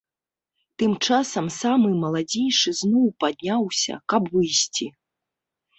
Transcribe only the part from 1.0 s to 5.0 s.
часам самы маладзейшы зноў падняўся, каб выйсці.